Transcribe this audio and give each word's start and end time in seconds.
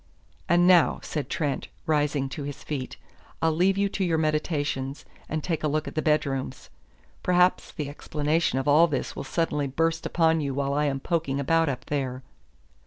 "And 0.49 0.65
now," 0.65 0.99
said 1.03 1.29
Trent, 1.29 1.67
rising 1.85 2.27
to 2.29 2.41
his 2.41 2.63
feet, 2.63 2.97
"I'll 3.39 3.51
leave 3.51 3.77
you 3.77 3.87
to 3.89 4.03
your 4.03 4.17
meditations, 4.17 5.05
and 5.29 5.43
take 5.43 5.63
a 5.63 5.67
look 5.67 5.87
at 5.87 5.93
the 5.93 6.01
bedrooms. 6.01 6.71
Perhaps 7.21 7.71
the 7.73 7.87
explanation 7.87 8.57
of 8.57 8.67
all 8.67 8.87
this 8.87 9.15
will 9.15 9.23
suddenly 9.23 9.67
burst 9.67 10.07
upon 10.07 10.41
you 10.41 10.55
while 10.55 10.73
I 10.73 10.85
am 10.85 10.99
poking 11.01 11.39
about 11.39 11.69
up 11.69 11.85
there. 11.85 12.23